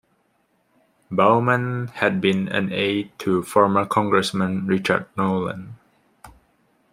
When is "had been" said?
1.91-2.47